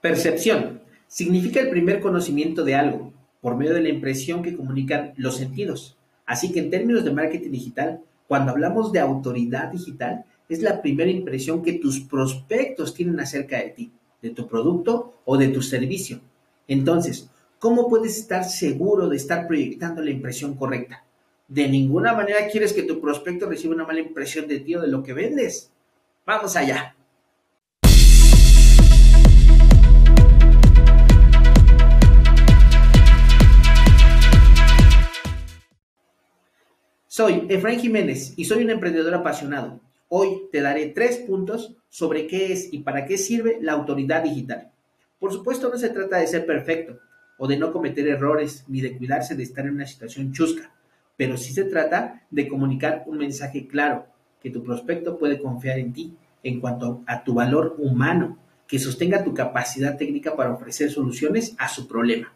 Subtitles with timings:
[0.00, 0.82] Percepción.
[1.08, 5.96] Significa el primer conocimiento de algo, por medio de la impresión que comunican los sentidos.
[6.26, 11.10] Así que en términos de marketing digital, cuando hablamos de autoridad digital, es la primera
[11.10, 16.20] impresión que tus prospectos tienen acerca de ti, de tu producto o de tu servicio.
[16.66, 21.04] Entonces, ¿cómo puedes estar seguro de estar proyectando la impresión correcta?
[21.48, 24.88] De ninguna manera quieres que tu prospecto reciba una mala impresión de ti o de
[24.88, 25.70] lo que vendes.
[26.24, 26.95] Vamos allá.
[37.16, 39.80] Soy Efraín Jiménez y soy un emprendedor apasionado.
[40.10, 44.70] Hoy te daré tres puntos sobre qué es y para qué sirve la autoridad digital.
[45.18, 46.98] Por supuesto, no se trata de ser perfecto
[47.38, 50.74] o de no cometer errores ni de cuidarse de estar en una situación chusca,
[51.16, 54.04] pero sí se trata de comunicar un mensaje claro
[54.38, 58.36] que tu prospecto puede confiar en ti en cuanto a tu valor humano,
[58.68, 62.34] que sostenga tu capacidad técnica para ofrecer soluciones a su problema.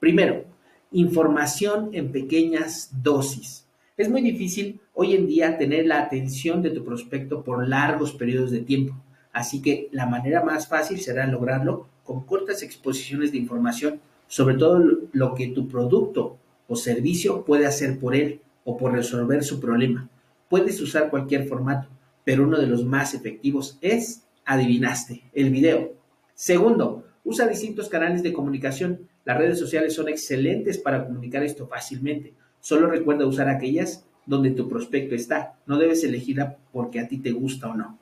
[0.00, 0.46] Primero,
[0.90, 3.69] información en pequeñas dosis.
[4.00, 8.50] Es muy difícil hoy en día tener la atención de tu prospecto por largos periodos
[8.50, 8.94] de tiempo,
[9.30, 14.82] así que la manera más fácil será lograrlo con cortas exposiciones de información sobre todo
[15.12, 20.08] lo que tu producto o servicio puede hacer por él o por resolver su problema.
[20.48, 21.86] Puedes usar cualquier formato,
[22.24, 25.92] pero uno de los más efectivos es, adivinaste, el video.
[26.32, 29.00] Segundo, usa distintos canales de comunicación.
[29.26, 32.32] Las redes sociales son excelentes para comunicar esto fácilmente.
[32.60, 35.54] Solo recuerda usar aquellas donde tu prospecto está.
[35.66, 37.98] No debes elegirla porque a ti te gusta o no.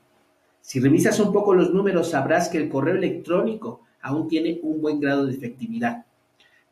[0.61, 5.01] Si revisas un poco los números, sabrás que el correo electrónico aún tiene un buen
[5.01, 6.05] grado de efectividad.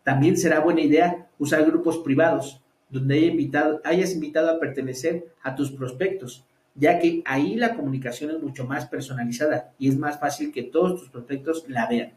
[0.02, 6.44] También será buena idea usar grupos privados, donde hayas invitado a pertenecer a tus prospectos,
[6.74, 11.00] ya que ahí la comunicación es mucho más personalizada y es más fácil que todos
[11.00, 12.12] tus prospectos la vean.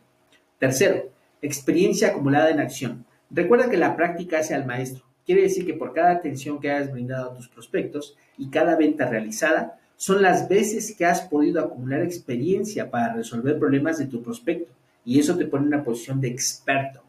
[0.59, 1.09] Tercero,
[1.41, 3.05] experiencia acumulada en acción.
[3.31, 5.05] Recuerda que la práctica hace al maestro.
[5.29, 9.07] Quiere decir que por cada atención que hayas brindado a tus prospectos y cada venta
[9.07, 14.73] realizada, son las veces que has podido acumular experiencia para resolver problemas de tu prospecto.
[15.05, 17.03] Y eso te pone en una posición de experto.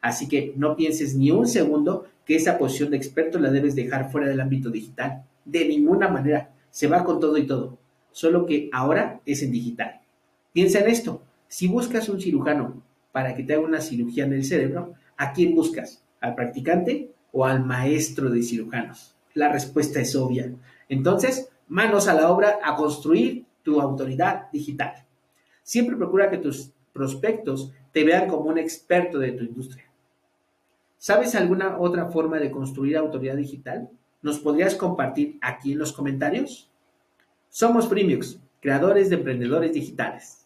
[0.00, 4.10] Así que no pienses ni un segundo que esa posición de experto la debes dejar
[4.10, 5.24] fuera del ámbito digital.
[5.44, 6.52] De ninguna manera.
[6.70, 7.76] Se va con todo y todo.
[8.10, 10.00] Solo que ahora es en digital.
[10.54, 11.20] Piensa en esto.
[11.46, 12.82] Si buscas un cirujano
[13.12, 16.02] para que te haga una cirugía en el cerebro, ¿a quién buscas?
[16.22, 19.14] ¿Al practicante o al maestro de cirujanos?
[19.34, 20.50] La respuesta es obvia.
[20.88, 25.04] Entonces, manos a la obra a construir tu autoridad digital.
[25.62, 29.84] Siempre procura que tus prospectos te vean como un experto de tu industria.
[30.96, 33.90] ¿Sabes alguna otra forma de construir autoridad digital?
[34.22, 36.70] ¿Nos podrías compartir aquí en los comentarios?
[37.50, 40.45] Somos Premiux, creadores de emprendedores digitales.